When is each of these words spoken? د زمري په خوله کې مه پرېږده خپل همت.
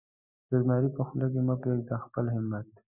د 0.49 0.51
زمري 0.61 0.89
په 0.97 1.01
خوله 1.07 1.27
کې 1.33 1.41
مه 1.47 1.55
پرېږده 1.61 1.95
خپل 2.05 2.25
همت. 2.33 2.69